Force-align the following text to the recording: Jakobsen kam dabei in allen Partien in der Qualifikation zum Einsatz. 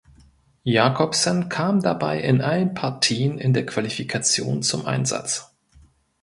Jakobsen 0.63 1.47
kam 1.47 1.79
dabei 1.83 2.21
in 2.21 2.41
allen 2.41 2.73
Partien 2.73 3.37
in 3.37 3.53
der 3.53 3.67
Qualifikation 3.67 4.63
zum 4.63 4.87
Einsatz. 4.87 5.51